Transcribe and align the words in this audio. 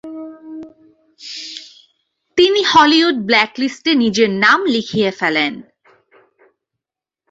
তিনি 2.37 2.61
হলিউড 2.63 3.17
ব্ল্যাকলিস্টে 3.25 3.91
নিজের 3.93 4.29
নাম 4.43 4.59
লিখিয়ে 4.65 5.09
ফেলেন। 5.11 5.53